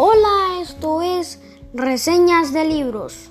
Hola, 0.00 0.60
esto 0.62 1.02
es 1.02 1.40
Reseñas 1.74 2.52
de 2.52 2.64
Libros. 2.64 3.30